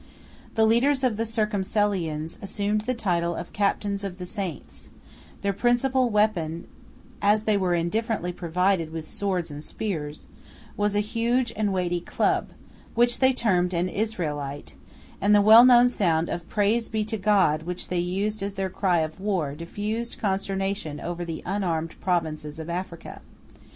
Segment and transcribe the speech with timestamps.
[0.55, 4.89] The leaders of the Circumcellions assumed the title of captains of the saints;
[5.41, 6.65] their principal weapon,
[7.21, 10.25] as they were indifferently provided with swords and spears,
[10.75, 12.47] was a huge and weighty club,
[12.95, 14.73] which they termed an Israelite;
[15.21, 18.71] and the well known sound of "Praise be to God," which they used as their
[18.71, 23.21] cry of war, diffused consternation over the unarmed provinces of Africa.